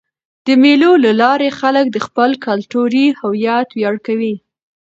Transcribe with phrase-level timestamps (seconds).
[0.45, 4.35] د مېلو له لاري خلک د خپل کلتوري هویت ویاړ کوي.